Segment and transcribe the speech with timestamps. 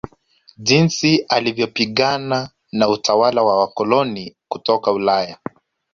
[0.57, 5.39] Jinsi alivyopingana na utawala wa waakoloni kutoka Ulaya